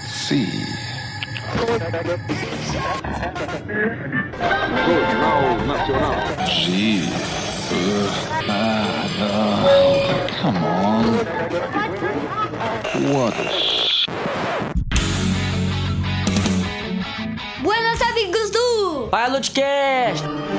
Let's 0.00 0.12
see. 0.12 0.64
Jornal 4.86 5.66
Nacional. 5.66 6.14
Ah, 8.48 9.04
no. 9.18 10.28
Come 10.40 10.64
on. 10.64 11.04
What 13.12 13.34
Buenos 17.62 18.00
amigos 18.02 18.50
do 18.50 19.08
Pilotcast! 19.10 20.57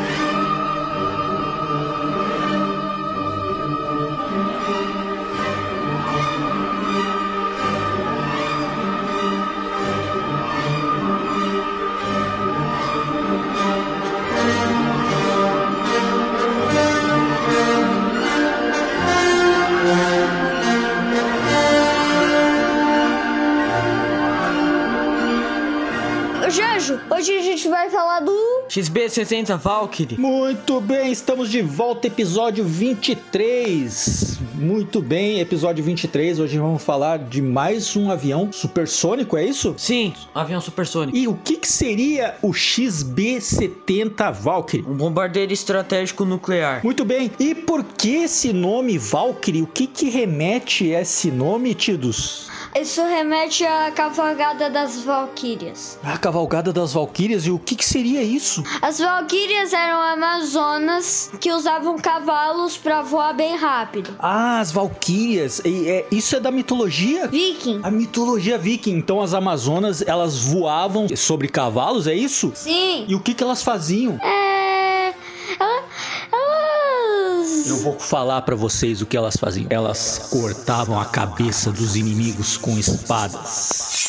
Vai 27.79 27.89
falar 27.89 28.19
do 28.19 28.35
XB60 28.67 29.57
Valkyrie. 29.57 30.19
Muito 30.19 30.81
bem, 30.81 31.13
estamos 31.13 31.49
de 31.49 31.61
volta, 31.61 32.07
episódio 32.07 32.65
23. 32.65 34.37
Muito 34.55 35.01
bem, 35.01 35.39
episódio 35.39 35.81
23. 35.81 36.41
Hoje 36.41 36.57
vamos 36.57 36.83
falar 36.83 37.19
de 37.19 37.41
mais 37.41 37.95
um 37.95 38.11
avião 38.11 38.51
supersônico, 38.51 39.37
é 39.37 39.45
isso? 39.45 39.73
Sim, 39.77 40.13
avião 40.35 40.59
supersônico. 40.59 41.17
E 41.17 41.25
o 41.25 41.35
que, 41.35 41.55
que 41.55 41.71
seria 41.71 42.35
o 42.41 42.49
XB-70 42.49 44.33
Valkyrie? 44.33 44.85
Um 44.85 44.97
bombardeiro 44.97 45.53
estratégico 45.53 46.25
nuclear. 46.25 46.81
Muito 46.83 47.05
bem, 47.05 47.31
e 47.39 47.55
por 47.55 47.85
que 47.85 48.23
esse 48.23 48.51
nome 48.51 48.97
Valkyrie? 48.97 49.61
O 49.61 49.67
que, 49.67 49.87
que 49.87 50.09
remete 50.09 50.93
a 50.93 50.99
esse 51.01 51.31
nome, 51.31 51.73
Tidos? 51.73 52.48
Isso 52.75 53.03
remete 53.03 53.65
à 53.65 53.91
cavalgada 53.91 54.69
das 54.69 55.03
Valquírias. 55.03 55.97
A 56.03 56.17
cavalgada 56.17 56.71
das 56.71 56.93
Valquírias, 56.93 57.45
e 57.45 57.51
o 57.51 57.57
que, 57.59 57.75
que 57.75 57.83
seria 57.85 58.21
isso? 58.21 58.63
As 58.81 58.99
Valquírias 58.99 59.73
eram 59.73 59.99
amazonas 60.01 61.31
que 61.41 61.51
usavam 61.51 61.97
cavalos 61.97 62.77
para 62.77 63.01
voar 63.01 63.33
bem 63.33 63.55
rápido. 63.57 64.15
Ah, 64.19 64.59
as 64.59 64.71
Valquírias, 64.71 65.59
e, 65.65 65.89
é, 65.89 66.07
isso 66.11 66.35
é 66.35 66.39
da 66.39 66.51
mitologia? 66.51 67.27
Viking. 67.27 67.81
A 67.83 67.89
mitologia 67.91 68.57
viking, 68.57 68.93
então 68.97 69.21
as 69.21 69.33
Amazonas, 69.33 70.01
elas 70.07 70.39
voavam 70.39 71.07
sobre 71.17 71.47
cavalos, 71.47 72.07
é 72.07 72.13
isso? 72.13 72.51
Sim. 72.55 73.05
E 73.07 73.15
o 73.15 73.19
que, 73.19 73.33
que 73.33 73.43
elas 73.43 73.63
faziam? 73.63 74.17
É. 74.23 75.13
ela- 75.59 75.83
Elas. 76.31 77.58
Eu 77.69 77.77
vou 77.77 77.99
falar 77.99 78.41
pra 78.41 78.55
vocês 78.55 78.99
o 78.99 79.05
que 79.05 79.15
elas 79.15 79.37
faziam. 79.37 79.67
Elas 79.69 80.27
cortavam 80.31 80.99
a 80.99 81.05
cabeça 81.05 81.71
dos 81.71 81.95
inimigos 81.95 82.57
com 82.57 82.79
espadas. 82.79 84.08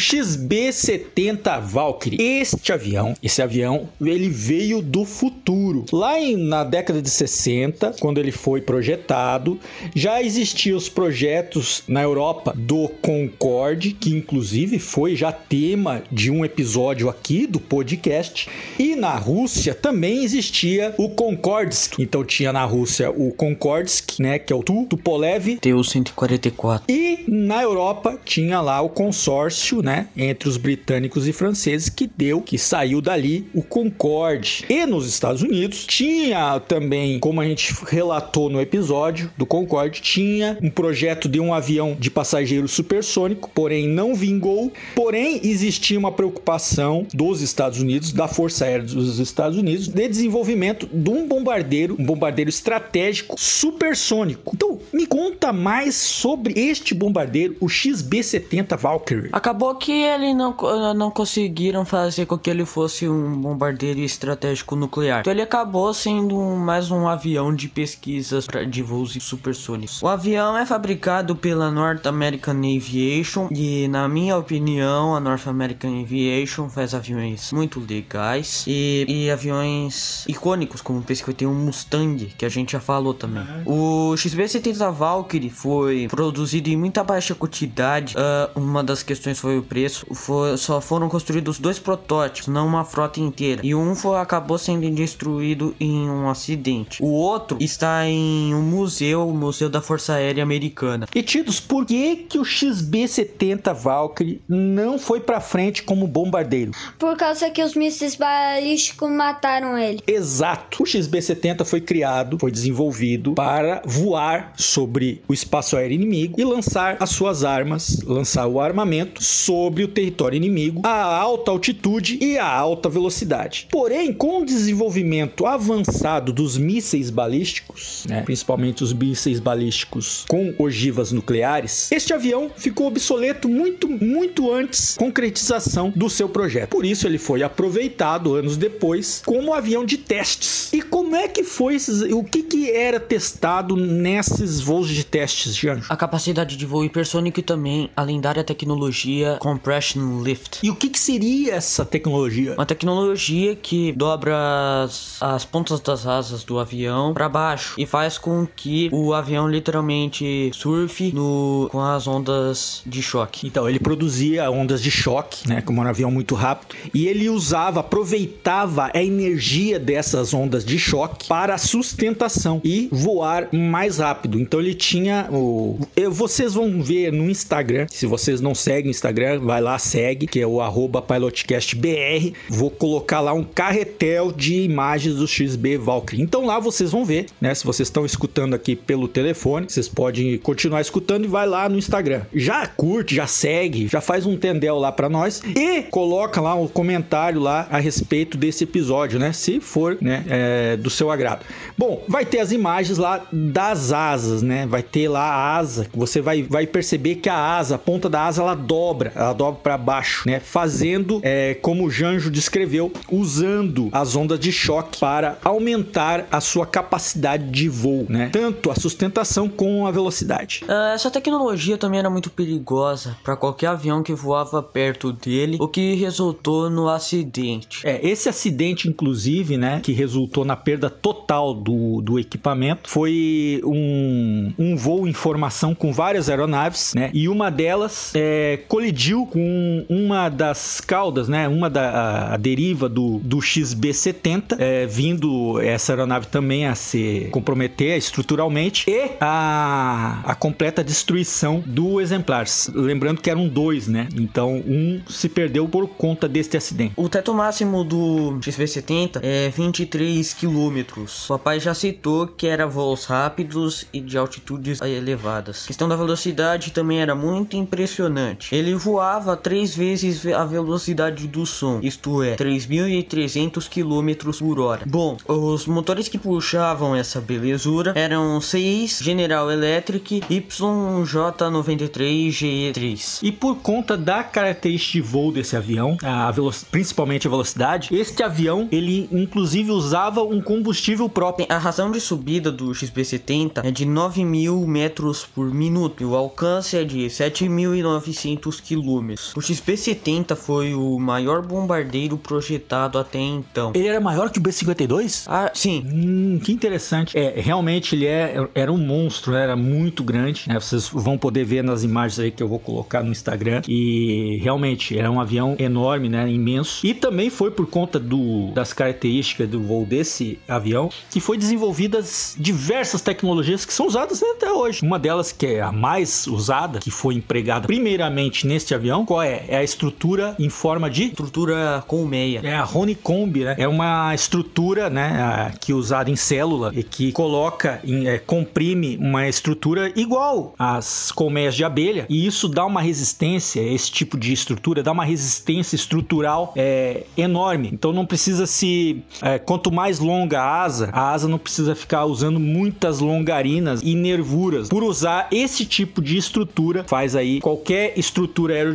XB-70 0.00 1.60
Valkyrie. 1.60 2.20
Este 2.20 2.72
avião, 2.72 3.14
esse 3.22 3.40
avião, 3.42 3.88
ele 4.00 4.28
veio 4.28 4.80
do 4.82 5.04
futuro. 5.04 5.84
Lá 5.92 6.18
em- 6.18 6.36
na 6.36 6.64
década 6.64 7.00
de 7.02 7.10
60, 7.10 7.94
quando 8.00 8.18
ele 8.18 8.32
foi 8.32 8.60
projetado, 8.60 9.58
já 9.94 10.22
existiam 10.22 10.76
os 10.76 10.88
projetos 10.88 11.82
na 11.86 12.02
Europa 12.02 12.54
do 12.56 12.88
Concorde, 13.02 13.92
que 13.92 14.10
inclusive 14.10 14.78
foi 14.78 15.14
já 15.16 15.32
tema 15.32 16.02
de 16.10 16.30
um 16.30 16.44
episódio 16.44 17.08
aqui 17.08 17.46
do 17.46 17.60
podcast. 17.60 18.48
E 18.78 18.96
na 18.96 19.14
Rússia 19.16 19.74
também 19.74 20.24
existia 20.24 20.94
o 20.98 21.08
Konkordsky. 21.10 22.02
Então 22.02 22.24
tinha 22.24 22.52
na 22.52 22.64
Rússia 22.64 23.10
o 23.10 23.32
Konkordsky, 23.32 24.22
né, 24.22 24.38
que 24.38 24.52
é 24.52 24.56
o 24.56 24.62
Tu, 24.62 24.86
Tupolev, 24.88 25.58
TU-144. 25.60 26.82
e 26.88 27.24
na 27.28 27.62
Europa 27.62 28.18
tinha 28.24 28.60
lá 28.60 28.80
o 28.80 28.88
consórcio, 28.88 29.82
né, 29.82 29.89
entre 30.16 30.48
os 30.48 30.56
britânicos 30.56 31.26
e 31.26 31.32
franceses 31.32 31.88
que 31.88 32.06
deu, 32.06 32.40
que 32.40 32.58
saiu 32.58 33.00
dali 33.00 33.48
o 33.54 33.62
Concorde. 33.62 34.64
E 34.68 34.86
nos 34.86 35.06
Estados 35.06 35.42
Unidos 35.42 35.84
tinha 35.86 36.60
também, 36.60 37.18
como 37.18 37.40
a 37.40 37.44
gente 37.44 37.74
relatou 37.86 38.48
no 38.48 38.60
episódio 38.60 39.30
do 39.36 39.46
Concorde, 39.46 40.00
tinha 40.00 40.58
um 40.62 40.70
projeto 40.70 41.28
de 41.28 41.40
um 41.40 41.52
avião 41.52 41.96
de 41.98 42.10
passageiro 42.10 42.68
supersônico, 42.68 43.50
porém 43.54 43.88
não 43.88 44.14
vingou. 44.14 44.72
Porém 44.94 45.40
existia 45.44 45.98
uma 45.98 46.12
preocupação 46.12 47.06
dos 47.12 47.40
Estados 47.40 47.80
Unidos, 47.80 48.12
da 48.12 48.28
Força 48.28 48.64
Aérea 48.64 48.86
dos 48.86 49.18
Estados 49.18 49.58
Unidos, 49.58 49.88
de 49.88 50.08
desenvolvimento 50.08 50.88
de 50.92 51.10
um 51.10 51.26
bombardeiro, 51.26 51.96
um 51.98 52.04
bombardeiro 52.04 52.48
estratégico 52.50 53.36
supersônico. 53.38 54.52
Então, 54.54 54.78
me 54.92 55.06
conta 55.06 55.52
mais 55.52 55.94
sobre 55.94 56.58
este 56.58 56.94
bombardeiro, 56.94 57.56
o 57.60 57.66
XB-70 57.66 58.76
Valkyrie. 58.76 59.30
Acabou 59.32 59.70
que 59.80 59.92
ele 59.92 60.34
não, 60.34 60.54
não 60.94 61.10
conseguiram 61.10 61.84
fazer 61.84 62.26
com 62.26 62.38
que 62.38 62.50
ele 62.50 62.66
fosse 62.66 63.08
um 63.08 63.40
bombardeiro 63.40 64.00
estratégico 64.00 64.76
nuclear. 64.76 65.20
Então 65.20 65.32
ele 65.32 65.42
acabou 65.42 65.92
sendo 65.94 66.38
mais 66.38 66.90
um 66.90 67.08
avião 67.08 67.52
de 67.54 67.66
pesquisas 67.66 68.46
de 68.68 68.82
voos 68.82 69.16
supersônicos. 69.20 70.02
O 70.02 70.06
avião 70.06 70.56
é 70.56 70.66
fabricado 70.66 71.34
pela 71.34 71.70
North 71.70 72.06
American 72.06 72.58
Aviation 72.58 73.48
e, 73.50 73.88
na 73.88 74.06
minha 74.06 74.36
opinião, 74.36 75.16
a 75.16 75.20
North 75.20 75.46
American 75.46 76.02
Aviation 76.02 76.68
faz 76.68 76.94
aviões 76.94 77.50
muito 77.52 77.80
legais 77.80 78.64
e, 78.66 79.06
e 79.08 79.30
aviões 79.30 80.24
icônicos, 80.28 80.82
como 80.82 80.98
o 80.98 81.02
P-51 81.02 81.52
Mustang, 81.52 82.26
que 82.36 82.44
a 82.44 82.48
gente 82.48 82.72
já 82.72 82.80
falou 82.80 83.14
também. 83.14 83.44
O 83.64 84.12
XB-70 84.14 84.92
Valkyrie 84.92 85.48
foi 85.48 86.06
produzido 86.08 86.68
em 86.68 86.76
muita 86.76 87.02
baixa 87.02 87.34
quantidade. 87.34 88.14
Ah, 88.16 88.50
uma 88.54 88.84
das 88.84 89.02
questões 89.02 89.38
foi 89.38 89.62
preço. 89.70 90.04
Foi- 90.12 90.56
só 90.56 90.80
foram 90.80 91.08
construídos 91.08 91.58
dois 91.60 91.78
protótipos, 91.78 92.48
não 92.48 92.66
uma 92.66 92.84
frota 92.84 93.20
inteira. 93.20 93.60
E 93.64 93.72
um 93.74 93.94
foi, 93.94 94.18
acabou 94.18 94.58
sendo 94.58 94.90
destruído 94.90 95.74
em 95.78 96.10
um 96.10 96.28
acidente. 96.28 97.00
O 97.02 97.12
outro 97.12 97.56
está 97.60 98.04
em 98.06 98.52
um 98.54 98.62
museu, 98.62 99.28
o 99.28 99.32
Museu 99.32 99.70
da 99.70 99.80
Força 99.80 100.14
Aérea 100.14 100.42
Americana. 100.42 101.06
E 101.14 101.22
Tidos, 101.22 101.60
por 101.60 101.86
que, 101.86 102.16
que 102.16 102.38
o 102.38 102.42
XB-70 102.42 103.72
Valkyrie 103.72 104.40
não 104.48 104.98
foi 104.98 105.20
pra 105.20 105.40
frente 105.40 105.82
como 105.84 106.06
bombardeiro? 106.08 106.72
Por 106.98 107.16
causa 107.16 107.48
que 107.50 107.62
os 107.62 107.74
mísseis 107.76 108.16
balísticos 108.16 109.08
mataram 109.10 109.78
ele. 109.78 110.02
Exato. 110.06 110.82
O 110.82 110.86
XB-70 110.86 111.64
foi 111.64 111.80
criado, 111.80 112.38
foi 112.40 112.50
desenvolvido 112.50 113.34
para 113.34 113.82
voar 113.86 114.52
sobre 114.56 115.22
o 115.28 115.32
espaço 115.32 115.76
aéreo 115.76 115.94
inimigo 115.94 116.40
e 116.40 116.44
lançar 116.44 116.96
as 116.98 117.10
suas 117.10 117.44
armas, 117.44 118.02
lançar 118.04 118.46
o 118.48 118.58
armamento 118.58 119.22
sobre 119.22 119.59
o 119.66 119.88
território 119.88 120.36
inimigo 120.36 120.82
a 120.84 121.16
alta 121.16 121.50
altitude 121.50 122.18
e 122.20 122.38
a 122.38 122.46
alta 122.46 122.88
velocidade. 122.88 123.66
Porém, 123.70 124.12
com 124.12 124.42
o 124.42 124.44
desenvolvimento 124.44 125.46
avançado 125.46 126.32
dos 126.32 126.56
mísseis 126.56 127.10
balísticos, 127.10 128.04
né, 128.08 128.22
principalmente 128.22 128.82
os 128.82 128.92
mísseis 128.92 129.40
balísticos 129.40 130.24
com 130.28 130.54
ogivas 130.58 131.12
nucleares, 131.12 131.90
este 131.92 132.12
avião 132.12 132.50
ficou 132.56 132.86
obsoleto 132.86 133.48
muito, 133.48 133.88
muito 133.88 134.52
antes 134.52 134.96
da 134.96 135.04
concretização 135.04 135.92
do 135.94 136.08
seu 136.08 136.28
projeto. 136.28 136.70
Por 136.70 136.84
isso, 136.84 137.06
ele 137.06 137.18
foi 137.18 137.42
aproveitado 137.42 138.34
anos 138.34 138.56
depois 138.56 139.22
como 139.24 139.52
avião 139.52 139.84
de 139.84 139.98
testes. 139.98 140.72
E 140.72 140.82
como 140.82 141.16
é 141.16 141.28
que 141.28 141.44
foi 141.44 141.74
esses, 141.74 142.02
o 142.02 142.22
que 142.22 142.42
que 142.42 142.70
era 142.70 142.98
testado 142.98 143.76
nesses 143.76 144.60
voos 144.60 144.88
de 144.88 145.04
testes, 145.04 145.56
Janjo? 145.56 145.86
A 145.88 145.96
capacidade 145.96 146.56
de 146.56 146.66
voo 146.66 146.84
hipersônico 146.84 147.40
e 147.40 147.42
também 147.42 147.90
a 147.96 148.02
lendária 148.02 148.44
tecnologia 148.44 149.38
Compression 149.50 150.22
Lift. 150.22 150.60
E 150.62 150.70
o 150.70 150.76
que 150.76 150.88
que 150.88 150.98
seria 150.98 151.54
essa 151.54 151.84
tecnologia? 151.84 152.54
Uma 152.54 152.66
tecnologia 152.66 153.56
que 153.56 153.92
dobra 153.92 154.84
as, 154.84 155.20
as 155.20 155.44
pontas 155.44 155.80
das 155.80 156.06
asas 156.06 156.44
do 156.44 156.58
avião 156.60 157.12
para 157.12 157.28
baixo 157.28 157.74
e 157.76 157.84
faz 157.84 158.16
com 158.16 158.46
que 158.46 158.88
o 158.92 159.12
avião 159.12 159.48
literalmente 159.48 160.50
surfe 160.54 161.12
no, 161.12 161.68
com 161.72 161.80
as 161.80 162.06
ondas 162.06 162.82
de 162.86 163.02
choque. 163.02 163.48
Então, 163.48 163.68
ele 163.68 163.80
produzia 163.80 164.48
ondas 164.50 164.80
de 164.80 164.90
choque, 164.90 165.48
né, 165.48 165.60
como 165.62 165.80
era 165.80 165.88
um 165.88 165.90
avião 165.90 166.10
muito 166.10 166.36
rápido, 166.36 166.76
e 166.94 167.08
ele 167.08 167.28
usava, 167.28 167.80
aproveitava 167.80 168.90
a 168.94 169.02
energia 169.02 169.80
dessas 169.80 170.32
ondas 170.32 170.64
de 170.64 170.78
choque 170.78 171.26
para 171.26 171.58
sustentação 171.58 172.60
e 172.62 172.88
voar 172.92 173.48
mais 173.52 173.98
rápido. 173.98 174.38
Então, 174.38 174.60
ele 174.60 174.74
tinha 174.74 175.28
o 175.30 175.78
vocês 176.10 176.54
vão 176.54 176.82
ver 176.82 177.12
no 177.12 177.28
Instagram, 177.28 177.86
se 177.90 178.06
vocês 178.06 178.40
não 178.40 178.54
seguem 178.54 178.90
Instagram, 178.90 179.39
vai 179.40 179.60
lá, 179.60 179.78
segue, 179.78 180.26
que 180.26 180.40
é 180.40 180.46
o 180.46 180.60
pilotcastbr. 181.06 182.32
Vou 182.48 182.70
colocar 182.70 183.20
lá 183.20 183.32
um 183.32 183.44
carretel 183.44 184.32
de 184.32 184.62
imagens 184.62 185.16
do 185.16 185.26
XB 185.26 185.78
Valkyrie. 185.78 186.22
Então 186.22 186.46
lá 186.46 186.58
vocês 186.58 186.92
vão 186.92 187.04
ver, 187.04 187.26
né? 187.40 187.54
Se 187.54 187.64
vocês 187.64 187.88
estão 187.88 188.04
escutando 188.04 188.54
aqui 188.54 188.76
pelo 188.76 189.08
telefone, 189.08 189.66
vocês 189.68 189.88
podem 189.88 190.38
continuar 190.38 190.80
escutando 190.80 191.24
e 191.24 191.28
vai 191.28 191.46
lá 191.46 191.68
no 191.68 191.78
Instagram. 191.78 192.22
Já 192.34 192.66
curte, 192.66 193.14
já 193.14 193.26
segue, 193.26 193.88
já 193.88 194.00
faz 194.00 194.26
um 194.26 194.36
tendel 194.36 194.78
lá 194.78 194.92
para 194.92 195.08
nós 195.08 195.42
e 195.44 195.82
coloca 195.82 196.40
lá 196.40 196.54
um 196.54 196.68
comentário 196.68 197.40
lá 197.40 197.66
a 197.70 197.78
respeito 197.78 198.36
desse 198.36 198.64
episódio, 198.64 199.18
né? 199.18 199.32
Se 199.32 199.60
for, 199.60 199.96
né, 200.00 200.24
é, 200.28 200.76
do 200.76 200.90
seu 200.90 201.10
agrado. 201.10 201.44
Bom, 201.76 202.02
vai 202.08 202.24
ter 202.24 202.40
as 202.40 202.52
imagens 202.52 202.98
lá 202.98 203.26
das 203.32 203.92
asas, 203.92 204.42
né? 204.42 204.66
Vai 204.66 204.82
ter 204.82 205.08
lá 205.08 205.22
a 205.22 205.56
asa. 205.56 205.86
Você 205.94 206.20
vai, 206.20 206.42
vai 206.42 206.66
perceber 206.66 207.16
que 207.16 207.28
a 207.28 207.36
asa, 207.36 207.76
a 207.76 207.78
ponta 207.78 208.08
da 208.08 208.22
asa, 208.22 208.42
ela 208.42 208.54
dobra, 208.54 209.12
ela 209.14 209.29
dobra 209.32 209.60
para 209.60 209.78
baixo, 209.78 210.22
né? 210.26 210.40
Fazendo 210.40 211.20
é, 211.22 211.54
como 211.54 211.86
o 211.86 211.90
Janjo 211.90 212.30
descreveu, 212.30 212.92
usando 213.10 213.88
as 213.92 214.16
ondas 214.16 214.38
de 214.38 214.52
choque 214.52 214.98
para 214.98 215.38
aumentar 215.44 216.26
a 216.30 216.40
sua 216.40 216.66
capacidade 216.66 217.50
de 217.50 217.68
voo, 217.68 218.06
né? 218.08 218.30
Tanto 218.32 218.70
a 218.70 218.74
sustentação 218.74 219.48
como 219.48 219.86
a 219.86 219.90
velocidade. 219.90 220.62
Ah, 220.68 220.92
essa 220.94 221.10
tecnologia 221.10 221.76
também 221.76 221.98
era 221.98 222.10
muito 222.10 222.30
perigosa 222.30 223.16
para 223.22 223.36
qualquer 223.36 223.68
avião 223.68 224.02
que 224.02 224.14
voava 224.14 224.62
perto 224.62 225.12
dele, 225.12 225.56
o 225.60 225.68
que 225.68 225.94
resultou 225.94 226.70
no 226.70 226.88
acidente. 226.88 227.80
É, 227.84 228.06
esse 228.06 228.28
acidente, 228.28 228.88
inclusive, 228.88 229.56
né, 229.56 229.80
que 229.82 229.92
resultou 229.92 230.44
na 230.44 230.56
perda 230.56 230.88
total 230.88 231.54
do, 231.54 232.00
do 232.00 232.18
equipamento, 232.18 232.88
foi 232.88 233.60
um, 233.64 234.52
um 234.58 234.76
voo 234.76 235.06
em 235.06 235.12
formação 235.12 235.74
com 235.74 235.92
várias 235.92 236.28
aeronaves, 236.28 236.94
né, 236.94 237.10
e 237.12 237.28
uma 237.28 237.50
delas 237.50 238.12
é, 238.14 238.58
colidiu 238.68 239.09
com 239.14 239.84
uma 239.88 240.28
das 240.28 240.80
caudas, 240.80 241.28
né, 241.28 241.48
uma 241.48 241.68
da 241.68 241.90
a, 241.90 242.34
a 242.34 242.36
deriva 242.36 242.88
do, 242.88 243.18
do 243.18 243.38
XB-70, 243.38 244.56
é, 244.58 244.86
vindo 244.86 245.60
essa 245.60 245.92
aeronave 245.92 246.26
também 246.28 246.66
a 246.66 246.74
se 246.74 247.28
comprometer 247.30 247.96
estruturalmente 247.98 248.88
e 248.88 249.10
a, 249.20 250.20
a 250.24 250.34
completa 250.34 250.82
destruição 250.82 251.62
do 251.66 252.00
exemplar. 252.00 252.46
Lembrando 252.72 253.20
que 253.20 253.30
eram 253.30 253.48
dois, 253.48 253.88
né, 253.88 254.08
então 254.14 254.56
um 254.56 255.00
se 255.08 255.28
perdeu 255.28 255.68
por 255.68 255.88
conta 255.88 256.28
deste 256.28 256.56
acidente. 256.56 256.92
O 256.96 257.08
teto 257.08 257.34
máximo 257.34 257.84
do 257.84 258.38
XB-70 258.40 259.20
é 259.22 259.48
23 259.48 260.34
km. 260.34 261.02
O 261.24 261.28
papai 261.28 261.60
já 261.60 261.74
citou 261.74 262.26
que 262.26 262.46
era 262.46 262.66
voos 262.66 263.04
rápidos 263.04 263.86
e 263.92 264.00
de 264.00 264.16
altitudes 264.16 264.80
elevadas. 264.80 265.64
A 265.64 265.66
questão 265.66 265.88
da 265.88 265.96
velocidade 265.96 266.70
também 266.70 267.00
era 267.00 267.14
muito 267.14 267.56
impressionante. 267.56 268.54
Ele 268.54 268.74
voava 268.74 268.99
três 269.42 269.74
vezes 269.74 270.26
a 270.26 270.44
velocidade 270.44 271.26
do 271.26 271.46
som, 271.46 271.80
isto 271.82 272.22
é, 272.22 272.36
3.300 272.36 273.68
km 273.68 274.30
por 274.38 274.60
hora. 274.60 274.82
Bom, 274.86 275.16
os 275.26 275.66
motores 275.66 276.08
que 276.08 276.18
puxavam 276.18 276.94
essa 276.94 277.20
belezura 277.20 277.92
eram 277.96 278.40
6 278.40 279.00
General 279.02 279.50
Electric 279.50 280.20
YJ93 280.20 282.28
GE3. 282.28 283.18
E 283.22 283.32
por 283.32 283.56
conta 283.56 283.96
da 283.96 284.22
característica 284.22 284.92
de 284.92 285.00
voo 285.00 285.32
desse 285.32 285.56
avião, 285.56 285.96
a 286.02 286.32
principalmente 286.70 287.26
a 287.26 287.30
velocidade, 287.30 287.94
este 287.94 288.22
avião 288.22 288.68
ele 288.70 289.08
inclusive 289.12 289.70
usava 289.70 290.22
um 290.22 290.40
combustível 290.40 291.08
próprio. 291.08 291.46
A 291.48 291.58
razão 291.58 291.90
de 291.90 292.00
subida 292.00 292.50
do 292.50 292.70
XB-70 292.70 293.64
é 293.64 293.70
de 293.70 293.86
9.000 293.86 294.66
metros 294.66 295.24
por 295.24 295.52
minuto 295.52 296.02
e 296.02 296.06
o 296.06 296.14
alcance 296.14 296.76
é 296.76 296.84
de 296.84 297.06
7.900 297.06 298.60
quilômetros. 298.90 299.32
O 299.36 299.40
XB-70 299.40 300.34
foi 300.36 300.74
o 300.74 300.98
maior 300.98 301.42
bombardeiro 301.46 302.16
projetado 302.18 302.98
até 302.98 303.18
então. 303.18 303.72
Ele 303.74 303.86
era 303.86 304.00
maior 304.00 304.30
que 304.30 304.38
o 304.38 304.42
B-52? 304.42 305.24
Ah, 305.26 305.50
sim, 305.54 305.84
Hum, 305.90 306.40
que 306.42 306.52
interessante. 306.52 307.16
É, 307.16 307.34
realmente 307.40 307.94
ele 307.94 308.06
é, 308.06 308.48
era 308.54 308.72
um 308.72 308.76
monstro, 308.78 309.34
era 309.34 309.56
muito 309.56 310.02
grande. 310.02 310.44
né? 310.48 310.58
Vocês 310.58 310.88
vão 310.88 311.16
poder 311.16 311.44
ver 311.44 311.62
nas 311.62 311.82
imagens 311.84 312.18
aí 312.18 312.30
que 312.30 312.42
eu 312.42 312.48
vou 312.48 312.58
colocar 312.58 313.02
no 313.02 313.10
Instagram. 313.10 313.62
E 313.68 314.38
realmente 314.42 314.98
era 314.98 315.10
um 315.10 315.20
avião 315.20 315.56
enorme, 315.58 316.08
né? 316.08 316.30
Imenso. 316.30 316.86
E 316.86 316.94
também 316.94 317.30
foi 317.30 317.50
por 317.50 317.66
conta 317.66 317.98
do, 317.98 318.50
das 318.52 318.72
características 318.72 319.48
do 319.48 319.60
voo 319.60 319.84
desse 319.84 320.38
avião 320.48 320.90
que 321.10 321.20
foi 321.20 321.36
desenvolvidas 321.36 322.34
diversas 322.38 323.00
tecnologias 323.00 323.64
que 323.64 323.72
são 323.72 323.86
usadas 323.86 324.22
até 324.22 324.50
hoje. 324.50 324.80
Uma 324.82 324.98
delas 324.98 325.32
que 325.32 325.46
é 325.46 325.60
a 325.60 325.72
mais 325.72 326.26
usada, 326.26 326.78
que 326.78 326.90
foi 326.90 327.14
empregada 327.14 327.66
primeiramente 327.66 328.46
neste 328.46 328.74
avião, 328.74 328.79
qual 329.06 329.22
é? 329.22 329.44
É 329.48 329.56
a 329.58 329.62
estrutura 329.64 330.34
em 330.38 330.48
forma 330.48 330.88
de 330.90 331.04
estrutura 331.04 331.82
colmeia. 331.86 332.40
é 332.42 332.54
a 332.56 332.64
honeycomb, 332.72 333.44
né? 333.44 333.54
É 333.58 333.68
uma 333.68 334.14
estrutura, 334.14 334.88
né, 334.90 335.52
que 335.60 335.72
é 335.72 335.74
usada 335.74 336.10
em 336.10 336.16
célula 336.16 336.72
e 336.74 336.82
que 336.82 337.12
coloca, 337.12 337.80
em- 337.84 338.06
é, 338.08 338.18
comprime 338.18 338.96
uma 338.98 339.28
estrutura 339.28 339.92
igual 339.96 340.54
às 340.58 341.10
colmeias 341.12 341.54
de 341.54 341.64
abelha 341.64 342.06
e 342.08 342.26
isso 342.26 342.48
dá 342.48 342.64
uma 342.64 342.80
resistência, 342.80 343.60
esse 343.60 343.90
tipo 343.90 344.18
de 344.18 344.32
estrutura 344.32 344.82
dá 344.82 344.92
uma 344.92 345.04
resistência 345.04 345.76
estrutural 345.76 346.52
é, 346.56 347.04
enorme. 347.16 347.70
Então 347.72 347.92
não 347.92 348.06
precisa 348.06 348.46
se, 348.46 349.02
é, 349.22 349.38
quanto 349.38 349.70
mais 349.72 349.98
longa 349.98 350.40
a 350.40 350.62
asa, 350.62 350.90
a 350.92 351.10
asa 351.12 351.28
não 351.28 351.38
precisa 351.38 351.74
ficar 351.74 352.04
usando 352.04 352.38
muitas 352.40 353.00
longarinas 353.00 353.80
e 353.82 353.94
nervuras. 353.94 354.68
Por 354.68 354.82
usar 354.82 355.28
esse 355.30 355.64
tipo 355.64 356.00
de 356.02 356.16
estrutura, 356.16 356.84
faz 356.86 357.14
aí 357.16 357.40
qualquer 357.40 357.98
estrutura 357.98 358.54
aerodinâmica, 358.54 358.69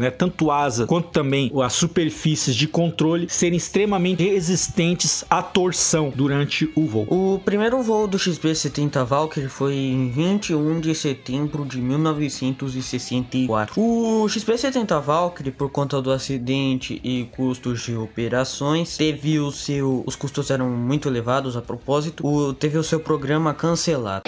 né, 0.00 0.10
tanto 0.10 0.50
asa 0.50 0.86
quanto 0.86 1.08
também 1.08 1.50
as 1.62 1.72
superfícies 1.72 2.54
de 2.54 2.66
controle 2.66 3.26
serem 3.28 3.56
extremamente 3.56 4.22
resistentes 4.24 5.24
à 5.30 5.42
torção 5.42 6.12
durante 6.14 6.70
o 6.74 6.86
voo. 6.86 7.06
O 7.08 7.38
primeiro 7.44 7.82
voo 7.82 8.06
do 8.06 8.18
XB-70 8.18 9.04
Valkyrie 9.04 9.48
foi 9.48 9.74
em 9.74 10.10
21 10.10 10.80
de 10.80 10.94
setembro 10.94 11.64
de 11.64 11.78
1964. 11.80 13.80
O 13.80 14.26
XB-70 14.26 15.00
Valkyrie, 15.00 15.52
por 15.52 15.70
conta 15.70 16.00
do 16.00 16.10
acidente 16.10 17.00
e 17.04 17.24
custos 17.36 17.82
de 17.82 17.94
operações, 17.96 18.96
teve 18.96 19.38
o 19.38 19.50
seu, 19.50 20.02
os 20.06 20.16
custos 20.16 20.50
eram 20.50 20.68
muito 20.70 21.08
elevados 21.08 21.56
a 21.56 21.62
propósito, 21.62 22.26
o- 22.26 22.52
teve 22.52 22.78
o 22.78 22.84
seu 22.84 23.00
programa 23.00 23.54
cancelado. 23.54 24.22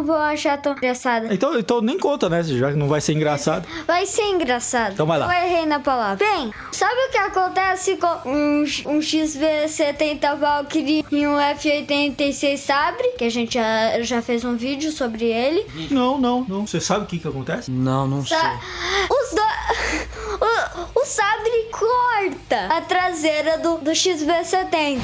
Não 0.00 0.06
vão 0.06 0.16
achar 0.16 0.56
tão 0.60 0.72
engraçada. 0.72 1.32
Então, 1.32 1.58
então 1.58 1.80
nem 1.80 1.98
conta, 1.98 2.28
né? 2.28 2.42
Já 2.42 2.70
que 2.72 2.76
não 2.78 2.88
vai 2.88 3.00
ser 3.00 3.12
engraçado. 3.12 3.66
Vai 3.86 4.06
ser 4.06 4.22
engraçado. 4.24 4.92
Então 4.94 5.06
vai 5.06 5.18
lá. 5.18 5.26
Eu 5.26 5.46
errei 5.46 5.66
na 5.66 5.78
palavra. 5.80 6.16
Bem, 6.26 6.52
sabe 6.72 6.94
o 7.08 7.10
que 7.10 7.18
acontece 7.18 7.96
com 7.96 8.28
um, 8.28 8.62
um 8.86 8.98
XB70 8.98 10.36
Valkyrie 10.38 11.04
e 11.10 11.26
um 11.26 11.36
F86 11.36 12.56
Sabre? 12.56 13.08
Que 13.18 13.24
a 13.24 13.30
gente 13.30 13.54
já, 13.54 14.00
já 14.02 14.22
fez 14.22 14.44
um 14.44 14.56
vídeo 14.56 14.90
sobre 14.90 15.26
ele. 15.26 15.66
Não, 15.90 16.18
não, 16.18 16.44
não. 16.48 16.66
Você 16.66 16.80
sabe 16.80 17.04
o 17.04 17.06
que 17.06 17.18
que 17.18 17.28
acontece? 17.28 17.70
Não, 17.70 18.06
não 18.06 18.24
sei. 18.24 18.38
Sa- 18.38 18.58
Os 19.10 19.30
dois. 19.34 20.10
O, 20.40 21.00
o 21.00 21.04
Sabre 21.04 21.68
corta 21.70 22.74
a 22.74 22.80
traseira 22.80 23.58
do, 23.58 23.76
do 23.78 23.90
XB70. 23.90 24.98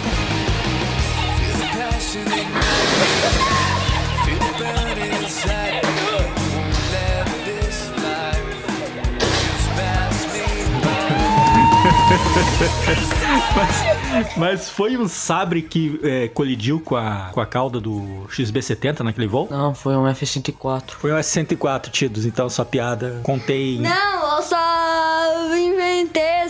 Mas 14.36 14.68
foi 14.68 14.96
um 14.96 15.08
sabre 15.08 15.62
que 15.62 15.98
é, 16.02 16.28
colidiu 16.28 16.80
com 16.80 16.96
a, 16.96 17.30
com 17.32 17.40
a 17.40 17.46
cauda 17.46 17.80
do 17.80 18.26
XB70 18.28 19.00
naquele 19.00 19.26
voo? 19.26 19.48
Não, 19.50 19.74
foi 19.74 19.96
um 19.96 20.06
F-104. 20.06 20.90
Foi 20.90 21.12
um 21.12 21.16
S-104, 21.16 21.90
Tidos. 21.90 22.24
Então 22.24 22.48
sua 22.48 22.64
piada 22.64 23.20
contei. 23.22 23.78
Não, 23.78 24.36
eu 24.36 24.42
só 24.42 24.55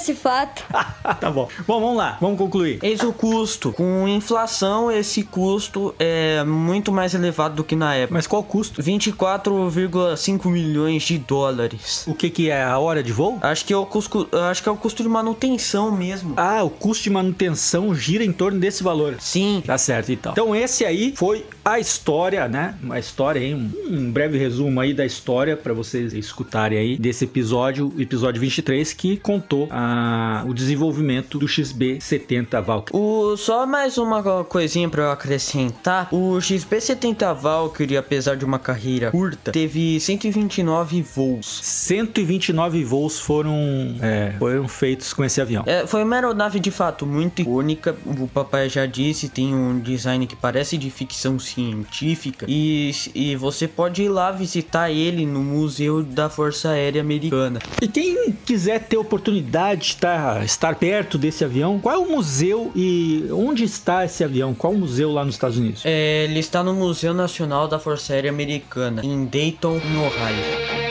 esse 0.06 0.14
fato. 0.14 0.64
tá 1.20 1.30
bom. 1.30 1.48
Bom, 1.66 1.80
vamos 1.80 1.96
lá. 1.96 2.16
Vamos 2.20 2.38
concluir. 2.38 2.78
Eis 2.82 3.02
o 3.02 3.12
custo. 3.12 3.72
Com 3.72 4.06
inflação, 4.06 4.90
esse 4.90 5.25
custo 5.25 5.94
é 5.98 6.44
muito 6.44 6.92
mais 6.92 7.14
elevado 7.14 7.56
do 7.56 7.64
que 7.64 7.75
na 7.75 7.94
época. 7.94 8.14
Mas 8.14 8.26
qual 8.26 8.42
o 8.42 8.44
custo? 8.44 8.80
24,5 8.80 10.48
milhões 10.48 11.02
de 11.02 11.18
dólares. 11.18 12.04
O 12.06 12.14
que, 12.14 12.30
que 12.30 12.50
é 12.50 12.62
a 12.62 12.78
hora 12.78 13.02
de 13.02 13.12
voo? 13.12 13.38
Acho 13.42 13.64
que 13.64 13.72
é 13.72 13.76
o 13.76 13.84
custo, 13.84 14.28
acho 14.48 14.62
que 14.62 14.68
é 14.68 14.72
o 14.72 14.76
custo 14.76 15.02
de 15.02 15.08
manutenção 15.08 15.90
mesmo. 15.90 16.34
Ah, 16.36 16.62
o 16.62 16.70
custo 16.70 17.04
de 17.04 17.10
manutenção 17.10 17.94
gira 17.94 18.25
em 18.25 18.32
torno 18.32 18.60
desse 18.60 18.82
valor. 18.82 19.16
Sim. 19.18 19.62
Tá 19.66 19.76
certo, 19.76 20.12
então. 20.12 20.32
Então 20.32 20.54
esse 20.54 20.84
aí 20.84 21.12
foi 21.16 21.44
a 21.64 21.80
história, 21.80 22.46
né? 22.46 22.76
Uma 22.82 22.98
história 22.98 23.40
aí, 23.40 23.54
um, 23.54 23.70
um 23.90 24.12
breve 24.12 24.38
resumo 24.38 24.78
aí 24.80 24.94
da 24.94 25.04
história 25.04 25.56
pra 25.56 25.75
vocês 25.75 26.14
escutarem 26.14 26.78
aí 26.78 26.96
desse 26.96 27.25
episódio, 27.25 27.92
episódio 27.98 28.40
23, 28.40 28.92
que 28.92 29.16
contou 29.16 29.68
a, 29.70 29.95
a, 29.96 30.44
o 30.46 30.52
desenvolvimento 30.52 31.38
do 31.38 31.46
XB70 31.46 32.62
Valkyrie. 32.62 33.00
O, 33.00 33.36
só 33.36 33.66
mais 33.66 33.96
uma 33.96 34.44
coisinha 34.44 34.88
pra 34.88 35.04
eu 35.04 35.10
acrescentar. 35.10 36.08
O 36.12 36.36
XB70 36.36 37.34
Valkyrie, 37.34 37.96
apesar 37.96 38.36
de 38.36 38.44
uma 38.44 38.58
carreira 38.58 39.10
curta, 39.10 39.52
teve 39.52 39.98
129 39.98 41.02
voos. 41.02 41.60
129 41.62 42.84
voos 42.84 43.18
foram, 43.18 43.56
é, 44.00 44.34
foram 44.38 44.68
feitos 44.68 45.12
com 45.12 45.24
esse 45.24 45.40
avião. 45.40 45.64
É, 45.66 45.86
foi 45.86 46.04
uma 46.04 46.16
aeronave 46.16 46.60
de 46.60 46.70
fato 46.70 47.06
muito 47.06 47.42
icônica. 47.42 47.96
O 48.04 48.28
papai 48.28 48.68
já 48.68 48.84
disse, 48.84 49.28
tem 49.28 49.54
um 49.54 49.78
design 49.78 50.26
que 50.26 50.36
parece 50.36 50.76
de 50.76 50.90
ficção 50.90 51.38
científica. 51.38 52.46
E, 52.48 52.90
e 53.14 53.36
você 53.36 53.66
pode 53.66 54.02
ir 54.02 54.08
lá 54.08 54.30
visitar 54.30 54.90
ele 54.90 55.24
no 55.24 55.40
Museu 55.40 56.02
da 56.02 56.28
Força 56.28 56.70
Aérea 56.70 57.00
Americana. 57.00 57.60
E 57.80 57.88
quem 57.88 58.32
quiser 58.44 58.80
ter 58.80 58.96
oportunidade 58.96 59.80
de 59.80 59.86
estar, 59.88 60.45
estar 60.45 60.75
perto 60.76 61.19
desse 61.19 61.45
avião, 61.45 61.78
qual 61.78 61.95
é 61.95 61.99
o 61.99 62.11
museu 62.11 62.71
e 62.75 63.26
onde 63.31 63.64
está 63.64 64.05
esse 64.05 64.25
avião? 64.25 64.55
Qual 64.55 64.73
o 64.73 64.78
museu 64.78 65.12
lá 65.12 65.25
nos 65.25 65.35
Estados 65.35 65.59
Unidos? 65.59 65.83
É, 65.85 66.25
ele 66.25 66.40
está 66.40 66.62
no 66.62 66.75
Museu 66.75 67.14
Nacional 67.14 67.69
da 67.69 67.78
Força 67.78 68.12
Aérea 68.12 68.31
Americana, 68.31 69.05
em 69.05 69.25
Dayton, 69.26 69.81
no 69.93 70.07
Ohio. 70.07 70.87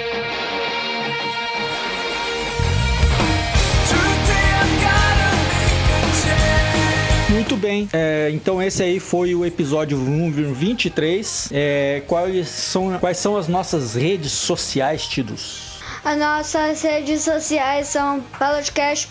Muito 7.30 7.58
bem, 7.58 7.88
é, 7.92 8.32
então 8.34 8.62
esse 8.62 8.82
aí 8.82 9.00
foi 9.00 9.36
o 9.36 9.46
episódio 9.46 9.98
número 9.98 10.54
23. 10.54 11.50
É, 11.52 12.02
quais, 12.08 12.48
são, 12.48 12.98
quais 12.98 13.18
são 13.18 13.38
as 13.38 13.48
nossas 13.48 13.94
redes 13.94 14.32
sociais, 14.32 15.06
Tidos? 15.06 15.75
As 16.06 16.20
nossas 16.20 16.84
redes 16.84 17.24
sociais 17.24 17.88
são 17.88 18.22
Pelotcast, 18.38 19.10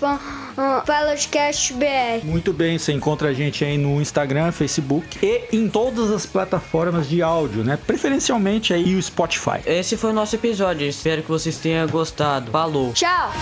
Pelotcast 0.86 1.74
BR. 1.74 2.24
Muito 2.24 2.52
bem, 2.52 2.78
você 2.78 2.92
encontra 2.92 3.30
a 3.30 3.32
gente 3.32 3.64
aí 3.64 3.76
no 3.76 4.00
Instagram, 4.00 4.52
Facebook 4.52 5.18
e 5.20 5.56
em 5.56 5.68
todas 5.68 6.12
as 6.12 6.24
plataformas 6.24 7.08
de 7.08 7.20
áudio, 7.20 7.64
né? 7.64 7.76
Preferencialmente 7.76 8.72
aí 8.72 8.94
o 8.94 9.02
Spotify. 9.02 9.58
Esse 9.66 9.96
foi 9.96 10.10
o 10.10 10.14
nosso 10.14 10.36
episódio, 10.36 10.86
espero 10.86 11.22
que 11.22 11.28
vocês 11.28 11.58
tenham 11.58 11.88
gostado. 11.88 12.52
Falou! 12.52 12.92
Tchau! 12.92 13.32